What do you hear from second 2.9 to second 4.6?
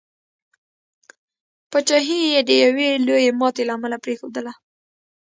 لويي ماتي له امله پرېښودله.